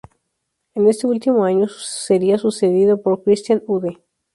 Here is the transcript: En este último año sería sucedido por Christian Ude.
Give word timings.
En 0.73 0.87
este 0.87 1.05
último 1.05 1.45
año 1.45 1.67
sería 1.69 2.39
sucedido 2.39 3.03
por 3.03 3.21
Christian 3.21 3.61
Ude. 3.67 3.99